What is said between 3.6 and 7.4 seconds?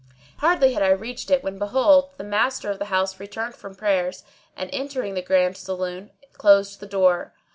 prayers and entering the great saloon, closed the door.